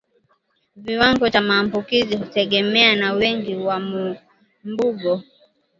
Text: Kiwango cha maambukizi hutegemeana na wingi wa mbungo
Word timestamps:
Kiwango 0.83 1.29
cha 1.29 1.41
maambukizi 1.41 2.15
hutegemeana 2.15 3.05
na 3.07 3.13
wingi 3.13 3.55
wa 3.55 3.79
mbungo 4.63 5.23